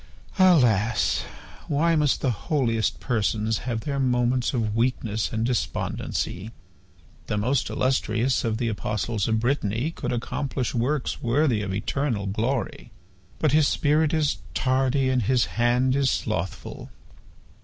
Alas! 0.39 1.23
Why 1.67 1.95
must 1.95 2.21
the 2.21 2.31
holiest 2.31 2.99
persons 2.99 3.59
have 3.69 3.81
their 3.81 3.99
moments 3.99 4.51
of 4.51 4.75
weakness 4.75 5.31
and 5.31 5.45
despondency? 5.45 6.49
The 7.27 7.37
most 7.37 7.69
illustrious 7.69 8.43
of 8.43 8.57
the 8.57 8.67
apostles 8.67 9.27
of 9.27 9.39
Brittany 9.39 9.91
could 9.91 10.11
accomplish 10.11 10.73
works 10.73 11.21
worthy 11.21 11.61
of 11.61 11.71
eternal 11.71 12.25
glory... 12.25 12.89
But 13.37 13.51
his 13.51 13.67
spirit 13.67 14.11
is 14.11 14.37
tardy 14.55 15.07
and 15.07 15.21
his 15.21 15.45
hand 15.61 15.95
is 15.95 16.09
slothful. 16.09 16.89